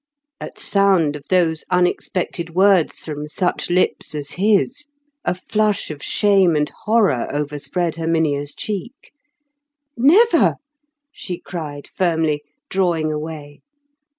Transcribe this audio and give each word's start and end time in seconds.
At 0.39 0.57
sound 0.59 1.15
of 1.15 1.27
those 1.29 1.63
unexpected 1.69 2.55
words 2.55 3.03
from 3.03 3.27
such 3.27 3.69
lips 3.69 4.15
as 4.15 4.31
his, 4.31 4.87
a 5.23 5.35
flush 5.35 5.91
of 5.91 6.01
shame 6.01 6.55
and 6.55 6.67
horror 6.85 7.27
overspread 7.31 7.97
Herminia's 7.97 8.55
cheek. 8.55 9.11
"Never!" 9.95 10.55
she 11.11 11.37
cried 11.37 11.85
firmly, 11.87 12.41
drawing 12.67 13.13
away. 13.13 13.61